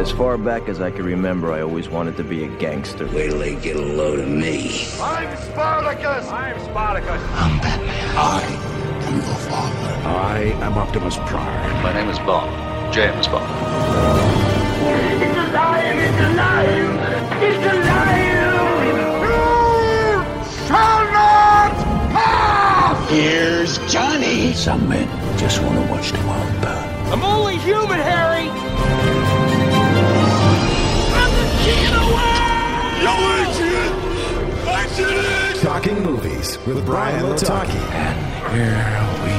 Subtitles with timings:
[0.00, 3.04] As far back as I can remember, I always wanted to be a gangster.
[3.08, 4.86] Wait till they get a load of me.
[4.98, 6.26] I'm Spartacus!
[6.26, 7.20] I'm Spartacus!
[7.34, 8.16] I'm Batman.
[8.16, 8.40] I
[9.04, 10.08] am your father.
[10.08, 11.82] I am Optimus Prime.
[11.82, 12.50] My name is Bond.
[12.94, 13.44] James Bond.
[15.20, 15.98] It's alive!
[15.98, 16.96] It's alive!
[17.42, 18.40] It's alive!
[19.28, 21.72] You shall not
[22.14, 23.10] pass!
[23.10, 24.54] Here's Johnny.
[24.54, 27.12] Some men just want to watch the world burn.
[27.12, 28.48] I'm only human, Harry!
[35.62, 37.80] Talking Movies with Brian Lataki.
[37.92, 38.16] And
[38.54, 38.76] here
[39.24, 39.32] we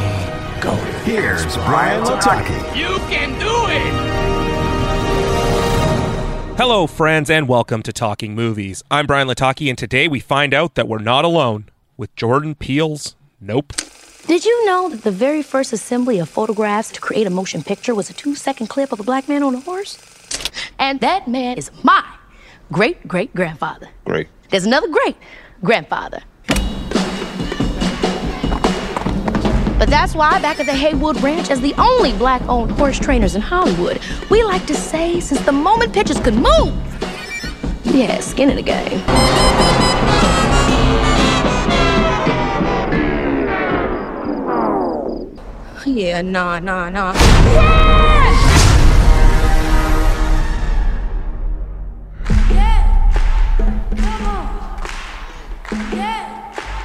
[0.62, 0.74] go.
[1.04, 2.76] Here's Brian Lataki.
[2.76, 3.94] You can do it!
[6.58, 8.82] Hello, friends, and welcome to Talking Movies.
[8.90, 11.66] I'm Brian Lataki, and today we find out that we're not alone
[11.98, 13.74] with Jordan Peele's Nope.
[14.26, 17.94] Did you know that the very first assembly of photographs to create a motion picture
[17.94, 20.00] was a two second clip of a black man on a horse?
[20.80, 22.04] And that man is my
[22.72, 23.90] great great grandfather.
[24.06, 24.28] Great.
[24.50, 25.16] There's another great
[25.64, 26.22] grandfather.
[29.78, 33.36] But that's why, back at the Haywood Ranch, as the only black owned horse trainers
[33.36, 34.00] in Hollywood,
[34.30, 36.72] we like to say since the moment pictures could move,
[37.84, 39.00] yeah, skin in the game.
[45.84, 47.81] Yeah, nah, nah, nah.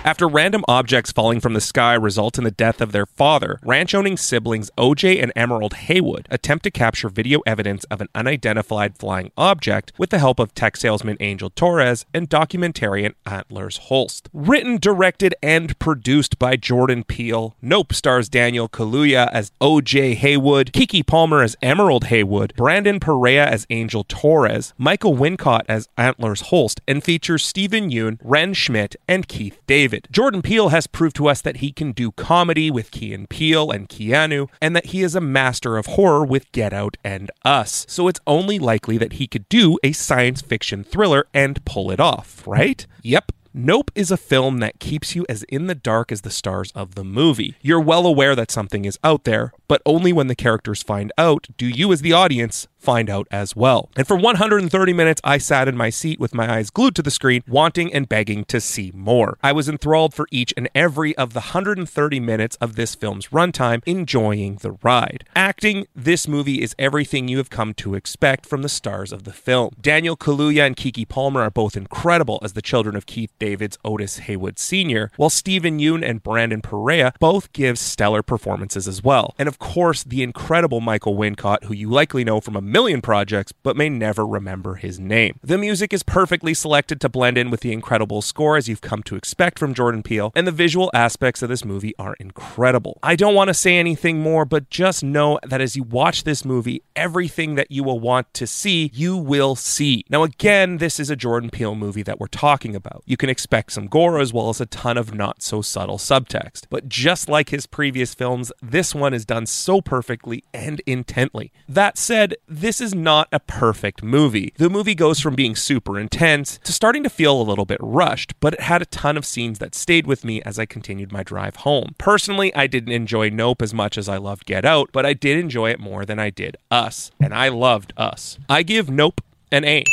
[0.06, 3.92] After random objects falling from the sky result in the death of their father, ranch
[3.92, 9.32] owning siblings OJ and Emerald Haywood attempt to capture video evidence of an unidentified flying
[9.36, 14.28] object with the help of tech salesman Angel Torres and documentarian Antlers Holst.
[14.32, 21.04] Written, directed, and produced by Jordan Peele, Nope stars Daniel Kaluuya as OJ Haywood, Keke
[21.04, 27.02] Palmer as Emerald Haywood, Brandon Perea as Angel Torres, Michael Wincott as Antlers Holst, and
[27.02, 29.95] features Steven Yeun, Wrenn Schmidt, and Keith David.
[30.10, 33.70] Jordan Peele has proved to us that he can do comedy with Key and Peele
[33.70, 37.86] and Keanu, and that he is a master of horror with Get Out and Us.
[37.88, 42.00] So it's only likely that he could do a science fiction thriller and pull it
[42.00, 42.86] off, right?
[43.02, 43.32] Yep.
[43.58, 46.94] Nope is a film that keeps you as in the dark as the stars of
[46.94, 47.56] the movie.
[47.62, 51.46] You're well aware that something is out there, but only when the characters find out
[51.56, 53.90] do you, as the audience, find out as well.
[53.96, 57.10] And for 130 minutes, I sat in my seat with my eyes glued to the
[57.10, 59.38] screen, wanting and begging to see more.
[59.42, 63.82] I was enthralled for each and every of the 130 minutes of this film's runtime,
[63.86, 65.24] enjoying the ride.
[65.34, 69.32] Acting, this movie is everything you have come to expect from the stars of the
[69.32, 69.74] film.
[69.80, 74.18] Daniel Kaluuya and Keke Palmer are both incredible as the children of Keith David's Otis
[74.18, 79.36] Haywood Sr., while Steven Yeun and Brandon Perea both give stellar performances as well.
[79.38, 83.52] And of course, the incredible Michael Wincott, who you likely know from a million projects
[83.52, 85.38] but may never remember his name.
[85.44, 89.04] The music is perfectly selected to blend in with the incredible score as you've come
[89.04, 92.98] to expect from Jordan Peele, and the visual aspects of this movie are incredible.
[93.04, 96.44] I don't want to say anything more, but just know that as you watch this
[96.44, 100.04] movie, everything that you will want to see, you will see.
[100.10, 103.04] Now, again, this is a Jordan Peele movie that we're talking about.
[103.06, 106.62] You can expect some gore as well as a ton of not so subtle subtext.
[106.70, 111.52] But just like his previous films, this one is done so perfectly and intently.
[111.68, 114.54] That said, this is not a perfect movie.
[114.56, 118.32] The movie goes from being super intense to starting to feel a little bit rushed,
[118.40, 121.22] but it had a ton of scenes that stayed with me as I continued my
[121.22, 121.94] drive home.
[121.98, 125.36] Personally, I didn't enjoy Nope as much as I loved Get Out, but I did
[125.36, 128.38] enjoy it more than I did Us, and I loved Us.
[128.48, 129.20] I give Nope
[129.52, 129.84] an A.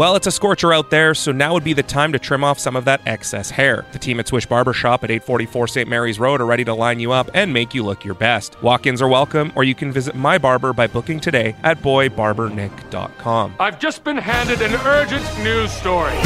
[0.00, 2.58] Well, it's a scorcher out there, so now would be the time to trim off
[2.58, 3.84] some of that excess hair.
[3.92, 5.86] The team at Swish Barbershop at 844 St.
[5.90, 8.56] Mary's Road are ready to line you up and make you look your best.
[8.62, 13.56] Walk ins are welcome, or you can visit my barber by booking today at boybarbernick.com.
[13.60, 16.16] I've just been handed an urgent news story.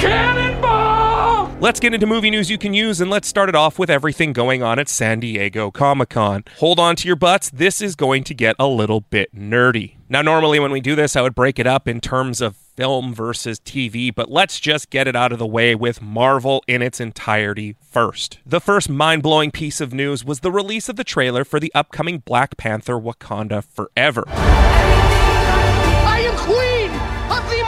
[0.00, 0.71] Cannonball!
[1.62, 4.32] Let's get into movie news you can use, and let's start it off with everything
[4.32, 6.42] going on at San Diego Comic Con.
[6.58, 9.94] Hold on to your butts, this is going to get a little bit nerdy.
[10.08, 13.14] Now, normally when we do this, I would break it up in terms of film
[13.14, 16.98] versus TV, but let's just get it out of the way with Marvel in its
[16.98, 18.40] entirety first.
[18.44, 21.72] The first mind blowing piece of news was the release of the trailer for the
[21.76, 24.24] upcoming Black Panther Wakanda Forever.
[24.26, 26.90] I am queen
[27.30, 27.61] of the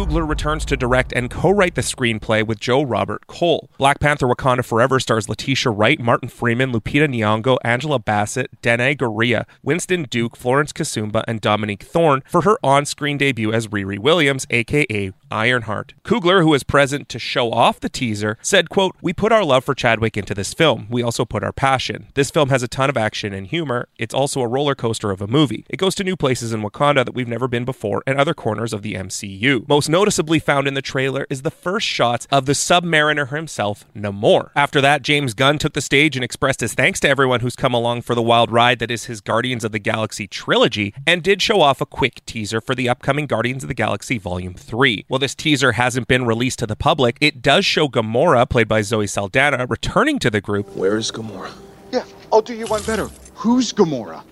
[0.00, 3.68] Coogler returns to direct and co-write the screenplay with Joe Robert Cole.
[3.76, 9.44] Black Panther Wakanda Forever stars Letitia Wright, Martin Freeman, Lupita Nyong'o, Angela Bassett, Danai Gurira,
[9.62, 15.12] Winston Duke, Florence Kasumba, and Dominique Thorne for her on-screen debut as Riri Williams, aka
[15.30, 15.94] Ironheart.
[16.04, 19.64] Coogler, who was present to show off the teaser, said, quote, We put our love
[19.64, 20.86] for Chadwick into this film.
[20.90, 22.08] We also put our passion.
[22.14, 23.88] This film has a ton of action and humor.
[23.98, 25.64] It's also a roller coaster of a movie.
[25.68, 28.72] It goes to new places in Wakanda that we've never been before and other corners
[28.72, 29.68] of the MCU.
[29.68, 34.50] Most noticeably found in the trailer is the first shots of the Submariner himself, Namor.
[34.56, 37.74] After that, James Gunn took the stage and expressed his thanks to everyone who's come
[37.74, 41.40] along for the wild ride that is his Guardians of the Galaxy trilogy, and did
[41.40, 45.04] show off a quick teaser for the upcoming Guardians of the Galaxy Volume 3.
[45.08, 48.82] While this teaser hasn't been released to the public, it does show Gamora, played by
[48.82, 50.74] Zoe Saldana, returning to the group.
[50.74, 51.52] Where is Gamora?
[51.92, 53.08] Yeah, I'll do you one better.
[53.34, 54.24] Who's Gamora?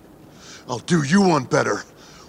[0.67, 1.83] I'll do you one better.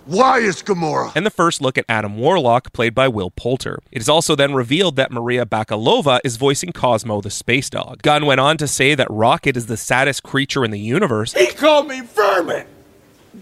[0.06, 1.12] Why is Gamora?
[1.14, 3.80] And the first look at Adam Warlock, played by Will Poulter.
[3.92, 8.02] It is also then revealed that Maria Bakalova is voicing Cosmo the space dog.
[8.02, 11.34] Gunn went on to say that Rocket is the saddest creature in the universe.
[11.34, 12.66] He called me vermin!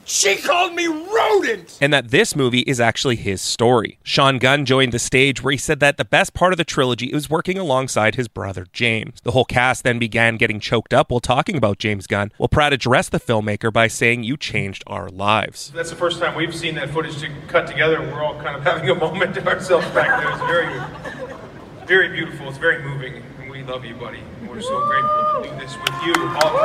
[0.05, 1.79] She called me rodent!
[1.81, 3.99] And that this movie is actually his story.
[4.03, 7.13] Sean Gunn joined the stage where he said that the best part of the trilogy
[7.13, 9.21] was working alongside his brother James.
[9.23, 12.73] The whole cast then began getting choked up while talking about James Gunn, while Pratt
[12.73, 15.71] addressed the filmmaker by saying, You changed our lives.
[15.75, 18.01] That's the first time we've seen that footage to cut together.
[18.01, 20.31] We're all kind of having a moment to ourselves back there.
[20.33, 22.49] It's very, very beautiful.
[22.49, 23.23] It's very moving.
[23.41, 24.23] And we love you, buddy.
[24.49, 26.15] We're so grateful to do this with you.
[26.43, 26.57] All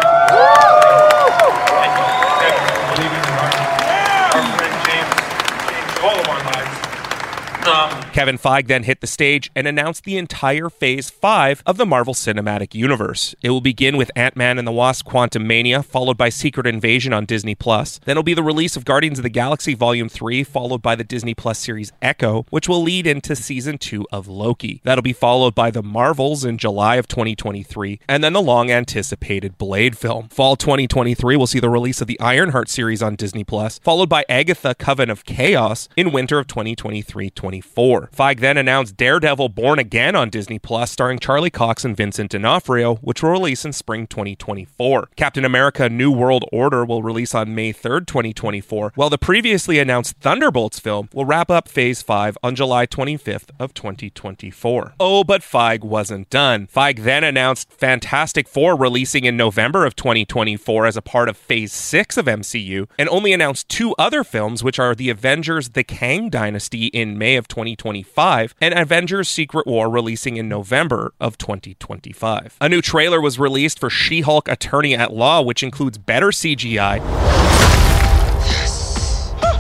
[8.13, 12.13] Kevin Feige then hit the stage and announced the entire Phase 5 of the Marvel
[12.13, 13.33] Cinematic Universe.
[13.41, 17.55] It will begin with Ant-Man and the Wasp Quantumania, followed by Secret Invasion on Disney+.
[17.55, 17.99] Plus.
[18.05, 21.03] Then it'll be the release of Guardians of the Galaxy Volume 3, followed by the
[21.03, 24.79] Disney Plus series Echo, which will lead into Season 2 of Loki.
[24.83, 29.97] That'll be followed by The Marvels in July of 2023, and then the long-anticipated Blade
[29.97, 30.27] film.
[30.27, 34.23] Fall 2023 will see the release of the Ironheart series on Disney+, Plus, followed by
[34.29, 38.02] Agatha Coven of Chaos in winter of 2023-24.
[38.11, 42.95] Feige then announced Daredevil Born Again on Disney Plus, starring Charlie Cox and Vincent D'Onofrio,
[42.95, 45.09] which will release in spring 2024.
[45.15, 50.17] Captain America New World Order will release on May 3rd, 2024, while the previously announced
[50.17, 54.93] Thunderbolts film will wrap up Phase 5 on July 25th of 2024.
[54.99, 56.67] Oh, but Feige wasn't done.
[56.67, 61.73] Feige then announced Fantastic Four releasing in November of 2024 as a part of Phase
[61.73, 66.29] 6 of MCU, and only announced two other films, which are The Avengers The Kang
[66.29, 67.47] Dynasty in May of
[67.93, 72.57] 2025 and Avengers Secret War releasing in November of 2025.
[72.59, 76.97] A new trailer was released for She Hulk Attorney at Law, which includes better CGI.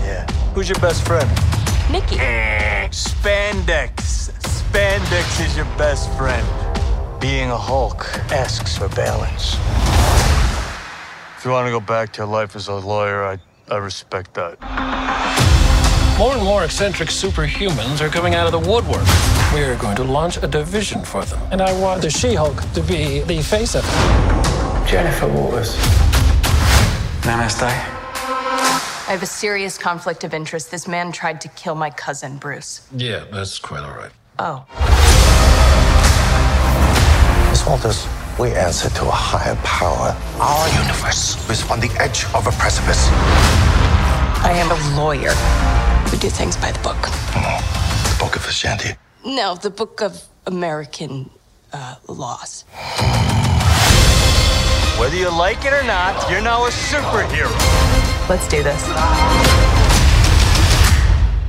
[0.01, 0.25] Yeah.
[0.53, 1.29] Who's your best friend?
[1.91, 2.17] Nikki.
[2.89, 4.31] Spandex.
[4.41, 6.47] Spandex is your best friend.
[7.19, 9.55] Being a Hulk asks for balance.
[11.37, 13.37] If you want to go back to your life as a lawyer, I,
[13.69, 14.57] I respect that.
[16.17, 19.03] More and more eccentric superhumans are coming out of the woodwork.
[19.51, 21.41] We're going to launch a division for them.
[21.51, 24.87] And I want the She Hulk to be the face of it.
[24.87, 25.75] Jennifer Walters.
[27.23, 27.63] Namaste.
[27.63, 30.69] I have a serious conflict of interest.
[30.69, 32.87] This man tried to kill my cousin, Bruce.
[32.95, 34.11] Yeah, that's quite all right.
[34.37, 34.65] Oh.
[37.49, 38.07] Miss Walters,
[38.39, 40.15] we answer to a higher power.
[40.39, 43.09] Our universe is on the edge of a precipice.
[44.45, 45.33] I am a lawyer.
[46.23, 47.01] We do things by the book.
[47.01, 48.91] The Book of Ashanti.
[49.25, 51.29] No, the book of American
[51.73, 52.63] uh, laws.
[54.97, 57.51] Whether you like it or not, you're now a superhero.
[58.29, 58.81] Let's do this.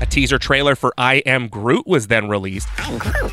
[0.00, 2.66] A teaser trailer for I Am Groot was then released.
[2.78, 3.33] I'm Groot.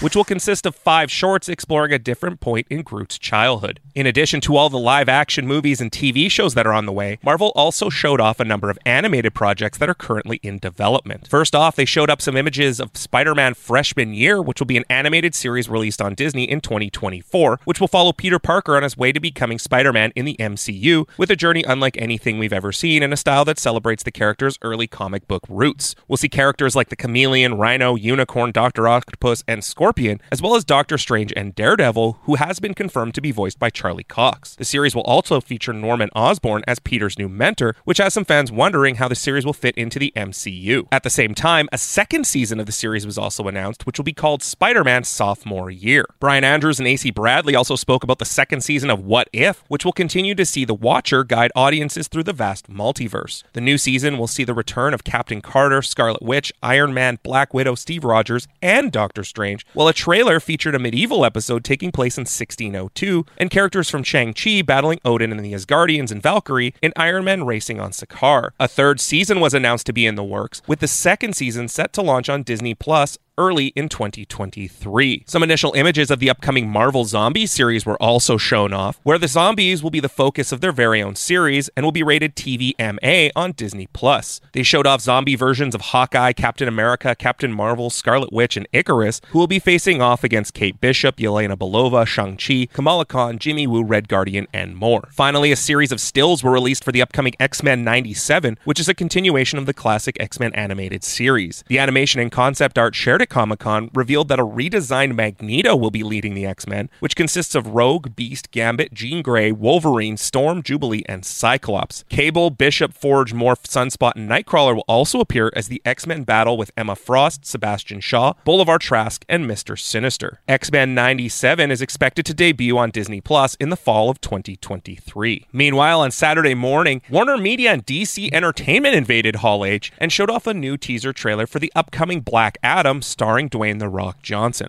[0.00, 3.80] Which will consist of five shorts exploring a different point in Groot's childhood.
[3.94, 6.92] In addition to all the live action movies and TV shows that are on the
[6.92, 11.26] way, Marvel also showed off a number of animated projects that are currently in development.
[11.28, 14.76] First off, they showed up some images of Spider Man Freshman Year, which will be
[14.76, 18.98] an animated series released on Disney in 2024, which will follow Peter Parker on his
[18.98, 22.72] way to becoming Spider Man in the MCU, with a journey unlike anything we've ever
[22.72, 25.94] seen in a style that celebrates the character's early comic book roots.
[26.06, 28.86] We'll see characters like the Chameleon, Rhino, Unicorn, Dr.
[28.86, 33.14] Octopus, and Scorpion Scorpion, as well as Doctor Strange and Daredevil, who has been confirmed
[33.14, 34.54] to be voiced by Charlie Cox.
[34.54, 38.52] The series will also feature Norman Osborn as Peter's new mentor, which has some fans
[38.52, 40.86] wondering how the series will fit into the MCU.
[40.92, 44.04] At the same time, a second season of the series was also announced, which will
[44.04, 46.04] be called Spider Man Sophomore Year.
[46.20, 49.86] Brian Andrews and AC Bradley also spoke about the second season of What If, which
[49.86, 53.44] will continue to see the Watcher guide audiences through the vast multiverse.
[53.54, 57.54] The new season will see the return of Captain Carter, Scarlet Witch, Iron Man, Black
[57.54, 62.16] Widow, Steve Rogers, and Doctor Strange, while a trailer featured a medieval episode taking place
[62.16, 67.24] in 1602 and characters from Shang-Chi battling Odin and the Asgardians and Valkyrie in Iron
[67.24, 68.52] Man racing on Sakaar.
[68.58, 71.92] A third season was announced to be in the works, with the second season set
[71.92, 75.24] to launch on Disney Plus early in 2023.
[75.26, 79.28] Some initial images of the upcoming Marvel Zombie series were also shown off, where the
[79.28, 83.30] zombies will be the focus of their very own series and will be rated TVMA
[83.36, 84.40] on Disney Plus.
[84.52, 89.20] They showed off zombie versions of Hawkeye, Captain America, Captain Marvel, Scarlet Witch, and Icarus,
[89.30, 93.82] who will be facing off against Kate Bishop, Yelena Belova, Shang-Chi, Kamala Khan, Jimmy Woo,
[93.82, 95.08] Red Guardian, and more.
[95.12, 98.94] Finally, a series of stills were released for the upcoming X-Men 97, which is a
[98.94, 101.64] continuation of the classic X-Men animated series.
[101.66, 105.90] The animation and concept art shared at Comic Con revealed that a redesigned Magneto will
[105.90, 110.62] be leading the X Men, which consists of Rogue, Beast, Gambit, Jean Grey, Wolverine, Storm,
[110.62, 112.04] Jubilee, and Cyclops.
[112.08, 116.56] Cable, Bishop, Forge, Morph, Sunspot, and Nightcrawler will also appear as the X Men battle
[116.56, 119.78] with Emma Frost, Sebastian Shaw, Bolivar Trask, and Mr.
[119.78, 120.40] Sinister.
[120.46, 125.46] X Men 97 is expected to debut on Disney Plus in the fall of 2023.
[125.52, 130.46] Meanwhile, on Saturday morning, Warner Media and DC Entertainment invaded Hall H and showed off
[130.46, 134.68] a new teaser trailer for the upcoming Black Adam starring Dwayne The Rock Johnson.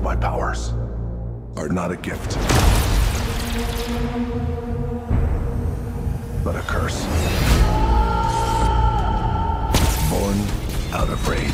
[0.00, 0.72] My powers
[1.56, 2.36] are not a gift,
[6.44, 7.02] but a curse.
[10.08, 10.38] Born
[10.94, 11.50] out of rage.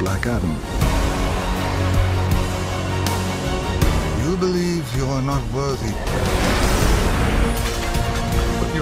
[0.00, 0.56] Black Adam.
[4.24, 6.55] You believe you are not worthy.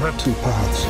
[0.04, 0.84] You have two paths.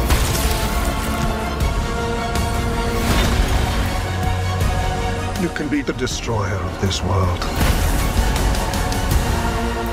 [5.41, 7.39] You can be the destroyer of this world.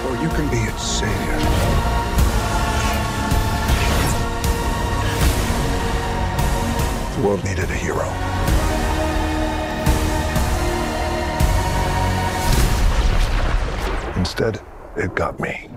[0.08, 1.38] Or you can be its savior.
[7.16, 8.10] The world needed a hero.
[14.18, 14.60] Instead,
[14.98, 15.71] it got me.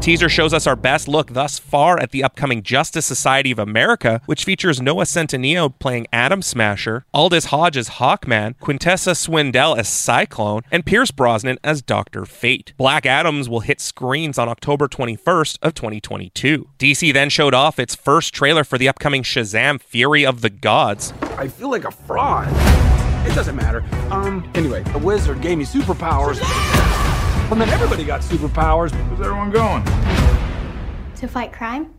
[0.00, 4.22] Teaser shows us our best look thus far at the upcoming Justice Society of America,
[4.24, 10.62] which features Noah Centineo playing Atom Smasher, Aldis Hodge as Hawkman, Quintessa Swindell as Cyclone,
[10.70, 12.24] and Pierce Brosnan as Dr.
[12.24, 12.72] Fate.
[12.78, 16.70] Black Adams will hit screens on October 21st of 2022.
[16.78, 21.12] DC then showed off its first trailer for the upcoming Shazam Fury of the Gods.
[21.36, 22.48] I feel like a fraud.
[23.28, 23.84] It doesn't matter.
[24.10, 26.40] Um, anyway, the wizard gave me superpowers.
[27.50, 28.92] And then everybody got superpowers.
[29.08, 29.84] Where's everyone going?
[31.16, 31.92] To fight crime?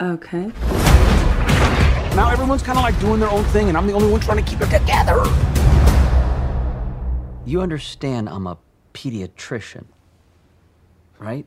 [0.00, 0.50] Okay.
[2.16, 4.42] Now everyone's kind of like doing their own thing, and I'm the only one trying
[4.42, 5.22] to keep it together.
[7.44, 8.56] You understand I'm a
[8.94, 9.84] pediatrician,
[11.18, 11.46] right?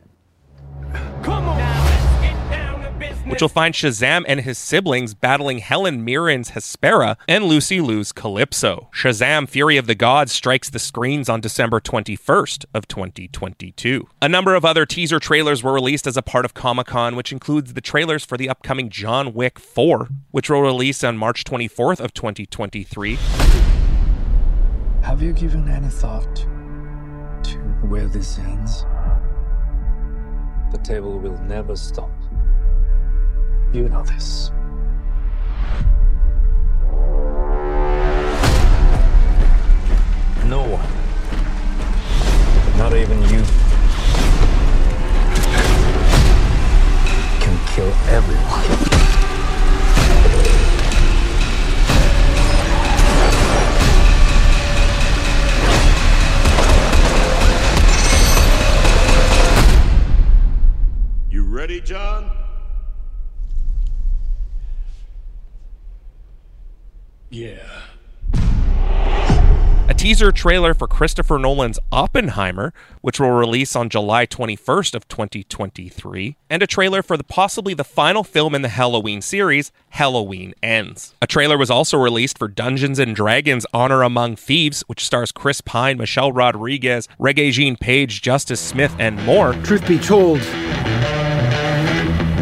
[3.28, 8.90] Which will find Shazam and his siblings battling Helen Mirren's Hespera and Lucy Liu's Calypso.
[8.94, 14.08] Shazam Fury of the Gods strikes the screens on December 21st of 2022.
[14.22, 17.74] A number of other teaser trailers were released as a part of Comic-Con, which includes
[17.74, 22.14] the trailers for the upcoming John Wick 4, which will release on March 24th of
[22.14, 23.18] 2023.
[25.04, 26.36] Have you given any thought
[27.44, 27.58] to
[27.88, 28.84] where this ends?
[30.72, 32.12] The table will never stop.
[33.74, 34.50] You know this.
[40.46, 40.88] No one,
[42.78, 43.44] not even you,
[47.42, 48.64] can kill everyone.
[61.30, 62.37] You ready, John?
[67.30, 67.58] Yeah.
[69.90, 76.36] A teaser trailer for Christopher Nolan's Oppenheimer, which will release on July 21st of 2023,
[76.50, 81.16] and a trailer for the possibly the final film in the Halloween series, Halloween Ends.
[81.22, 85.62] A trailer was also released for Dungeons and Dragons Honor Among Thieves, which stars Chris
[85.62, 89.54] Pine, Michelle Rodriguez, Regé-Jean Page, Justice Smith, and more.
[89.64, 90.40] Truth be told,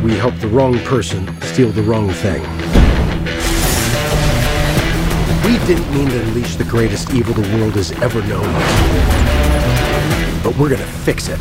[0.03, 2.54] we helped the wrong person steal the wrong thing.
[5.45, 8.51] We didn't mean to unleash the greatest evil the world has ever known.
[10.43, 11.39] But we're gonna fix it.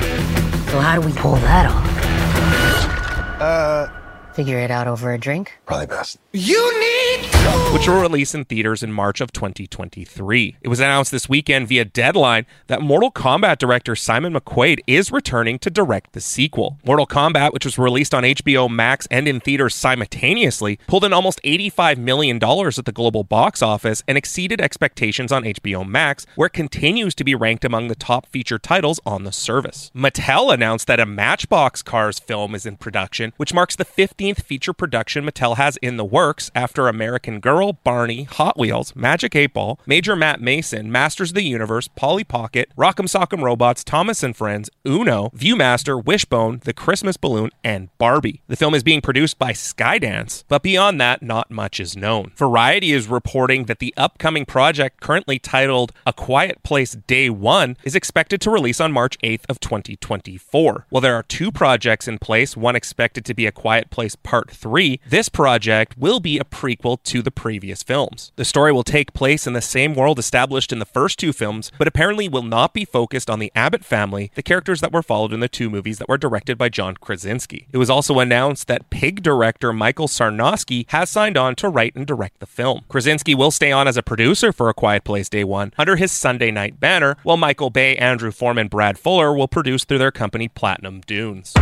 [0.71, 3.41] So how do we pull that off?
[3.41, 3.89] Uh,
[4.35, 5.53] Figure it out over a drink?
[5.65, 6.19] probably best.
[6.33, 7.31] You need
[7.75, 10.59] which will release in theaters in March of 2023.
[10.62, 15.59] It was announced this weekend via Deadline that Mortal Kombat director Simon McQuoid is returning
[15.59, 16.78] to direct the sequel.
[16.87, 21.43] Mortal Kombat, which was released on HBO Max and in theaters simultaneously, pulled in almost
[21.43, 26.52] $85 million at the global box office and exceeded expectations on HBO Max, where it
[26.52, 29.90] continues to be ranked among the top feature titles on the service.
[29.97, 34.73] Mattel announced that a Matchbox Cars film is in production, which marks the 15th feature
[34.73, 39.80] production Mattel has in the works after American Girl, Barney, Hot Wheels, Magic 8 Ball,
[39.87, 44.71] Major Matt Mason, Masters of the Universe, Polly Pocket, Rock'em Sock'em Robots, Thomas and Friends,
[44.87, 48.42] Uno, Viewmaster, Wishbone, The Christmas Balloon, and Barbie.
[48.49, 52.33] The film is being produced by Skydance, but beyond that, not much is known.
[52.37, 57.94] Variety is reporting that the upcoming project, currently titled A Quiet Place Day 1, is
[57.94, 60.87] expected to release on March 8th of 2024.
[60.90, 64.50] While there are two projects in place, one expected to be A Quiet Place Part
[64.50, 68.33] 3, this project will be a prequel to the previous films.
[68.37, 71.71] The story will take place in the same world established in the first two films,
[71.79, 75.33] but apparently will not be focused on the Abbott family, the characters that were followed
[75.33, 77.67] in the two movies that were directed by John Krasinski.
[77.73, 82.07] It was also announced that Pig director Michael Sarnoski has signed on to write and
[82.07, 82.83] direct the film.
[82.89, 86.13] Krasinski will stay on as a producer for A Quiet Place Day 1 under his
[86.13, 90.49] Sunday night banner, while Michael Bay, Andrew Foreman, Brad Fuller will produce through their company
[90.49, 91.55] Platinum Dunes.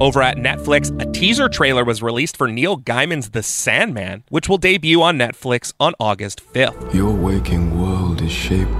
[0.00, 4.56] Over at Netflix, a teaser trailer was released for Neil Gaiman's The Sandman, which will
[4.56, 6.94] debut on Netflix on August 5th.
[6.94, 8.72] Your waking world is shaped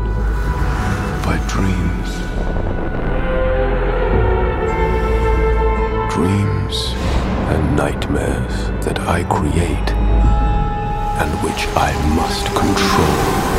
[1.23, 2.09] by dreams.
[6.11, 6.95] Dreams
[7.53, 9.91] and nightmares that I create
[11.21, 13.50] and which I must control.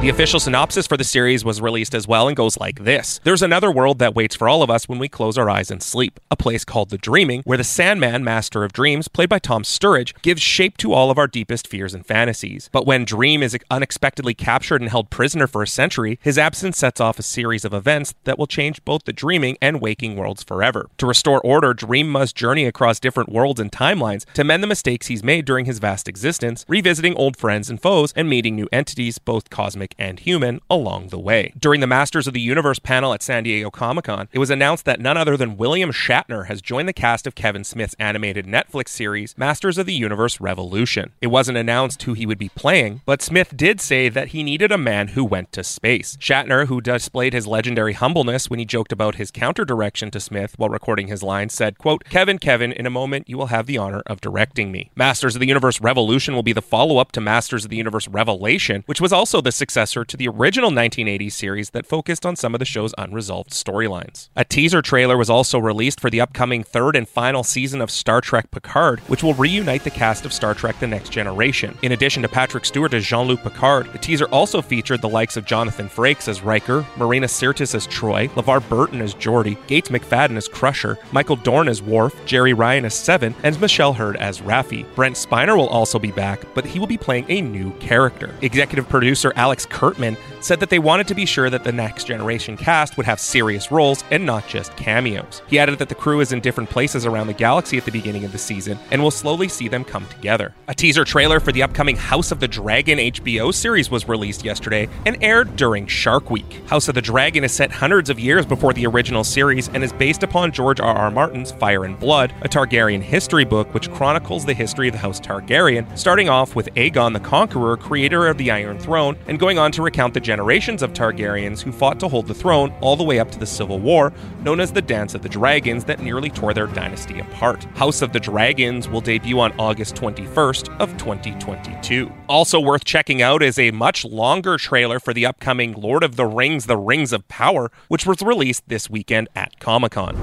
[0.00, 3.42] The official synopsis for the series was released as well and goes like this There's
[3.42, 6.20] another world that waits for all of us when we close our eyes and sleep,
[6.30, 10.14] a place called the Dreaming, where the Sandman, Master of Dreams, played by Tom Sturridge,
[10.22, 12.70] gives shape to all of our deepest fears and fantasies.
[12.70, 17.00] But when Dream is unexpectedly captured and held prisoner for a century, his absence sets
[17.00, 20.88] off a series of events that will change both the dreaming and waking worlds forever.
[20.98, 25.08] To restore order, Dream must journey across different worlds and timelines to mend the mistakes
[25.08, 29.18] he's made during his vast existence, revisiting old friends and foes, and meeting new entities,
[29.18, 31.52] both cosmic and human, along the way.
[31.58, 34.84] During the Masters of the Universe panel at San Diego Comic Con, it was announced
[34.84, 38.88] that none other than William Shatner has joined the cast of Kevin Smith's animated Netflix
[38.88, 41.12] series, Masters of the Universe Revolution.
[41.20, 44.72] It wasn't announced who he would be playing, but Smith did say that he needed
[44.72, 46.16] a man who went to space.
[46.16, 50.54] Shatner, who displayed his legendary humbleness when he joked about his counter direction to Smith
[50.58, 53.78] while recording his lines, said, quote, Kevin, Kevin, in a moment you will have the
[53.78, 54.90] honor of directing me.
[54.96, 58.82] Masters of the Universe Revolution will be the follow-up to Masters of the Universe Revelation,
[58.86, 62.58] which was also the successor to the original 1980s series that focused on some of
[62.58, 64.28] the show's unresolved storylines.
[64.34, 68.20] A teaser trailer was also released for the upcoming third and final season of Star
[68.20, 71.78] Trek Picard, which will reunite the cast of Star Trek The Next Generation.
[71.82, 75.36] In addition to Patrick Stewart as Jean Luc Picard, the teaser also featured the likes
[75.36, 80.36] of Jonathan Frakes as Riker, Marina Sirtis as Troi, LeVar Burton as Geordi, Gates McFadden
[80.36, 84.92] as Crusher, Michael Dorn as Worf, Jeri Ryan as Seven, and Michelle Hurd as Raffi.
[84.96, 88.34] Brent Spiner will also be back, but he will be playing a new character.
[88.42, 92.56] Executive producer Alex Kurtzman said that they wanted to be sure that the next generation
[92.56, 95.42] cast would have serious roles and not just cameos.
[95.48, 98.24] He added that the crew is in different places around the galaxy at the beginning
[98.24, 100.54] of the season and will slowly see them come together.
[100.68, 104.88] A teaser trailer for the upcoming House of the Dragon HBO series was released yesterday
[105.06, 106.60] and aired during Shark Week.
[106.66, 109.92] House of the Dragon is set hundreds of years before the original series and is
[109.92, 110.96] based upon George R.
[110.96, 111.10] R.
[111.10, 115.20] Martin's Fire and Blood, a Targaryen history book which chronicles the history of the House
[115.20, 119.72] Targaryen, starting off with Aegon the Conqueror, creator of the Iron Throne, and going on
[119.72, 123.18] to recount the generations of Targaryens who fought to hold the throne all the way
[123.18, 124.12] up to the Civil War,
[124.42, 127.64] known as the Dance of the Dragons that nearly tore their dynasty apart.
[127.76, 132.12] House of the Dragons will debut on August 21st of 2022.
[132.28, 136.26] Also worth checking out is a much longer trailer for the upcoming Lord of the
[136.26, 140.14] Rings: The Rings of Power, which was released this weekend at Comic-Con.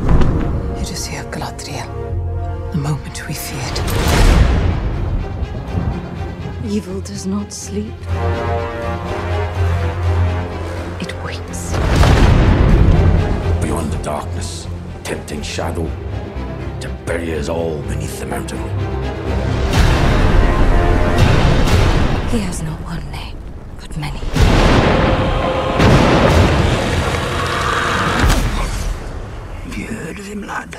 [0.78, 2.72] It is here, Galadriel.
[2.74, 3.80] The moment we feared.
[6.72, 7.94] Evil does not sleep.
[13.62, 14.68] Beyond the darkness,
[15.04, 15.86] tempting shadow
[16.80, 18.60] to bury us all beneath the mountain.
[22.30, 23.38] He has not one name,
[23.80, 24.20] but many.
[29.64, 30.76] Have you heard of him, lad?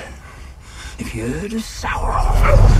[0.97, 2.76] Have you heard of Sauron?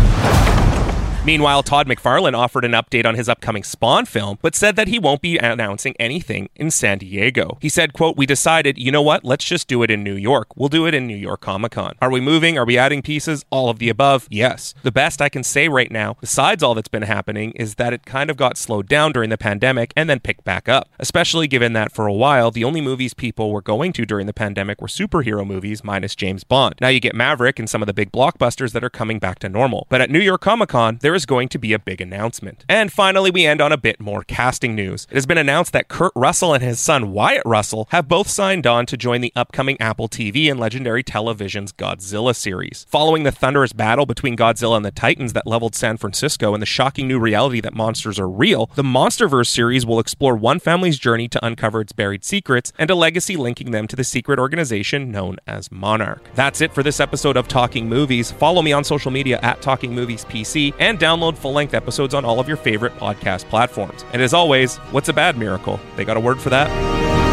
[1.28, 4.98] Meanwhile, Todd McFarlane offered an update on his upcoming Spawn film, but said that he
[4.98, 7.58] won't be announcing anything in San Diego.
[7.62, 10.56] He said, quote, We decided, you know what, let's just do it in New York.
[10.56, 11.96] We'll do it in New York Comic Con.
[12.02, 12.58] Are we moving?
[12.58, 13.44] Are we adding pieces?
[13.50, 14.26] All of the above?
[14.32, 14.74] Yes.
[14.84, 18.06] The best I can say right now, besides all that's been happening, is that it
[18.06, 20.88] kind of got slowed down during the pandemic and then picked back up.
[20.98, 24.34] Especially given that for a while, the only movies people were going to during the
[24.34, 26.76] pandemic were superhero movies minus James Bond.
[26.80, 29.50] Now you get Maverick and some of the big blockbusters that are coming back to
[29.50, 29.88] normal.
[29.90, 32.64] But at New York Comic Con, there is going to be a big announcement.
[32.70, 35.06] And finally, we end on a bit more casting news.
[35.12, 38.66] It has been announced that Kurt Russell and his son Wyatt Russell have both signed
[38.66, 42.86] on to join the upcoming Apple TV and Legendary Television's Godzilla series.
[42.90, 46.68] Following the thunderous battle between Godzilla and the Titans that leveled San Francisco and the
[46.68, 51.28] shocking new reality that monsters are real, the Monsterverse series will explore one family's journey
[51.28, 55.38] to uncover its buried secrets and a legacy linking them to the secret organization known
[55.48, 56.30] as Monarch.
[56.36, 58.32] That's it for this episode of Talking Movies.
[58.32, 62.26] Follow me on social media at Talking Movies PC and download full length episodes on
[62.26, 64.04] all of your favorite podcast platforms.
[64.14, 65.80] And as always, what's a bad miracle?
[65.96, 67.27] They got a word for that?